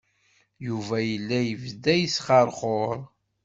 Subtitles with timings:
[0.67, 2.97] Yuba yella yebda yesxeṛxuṛ.